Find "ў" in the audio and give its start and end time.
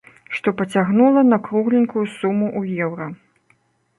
2.59-2.87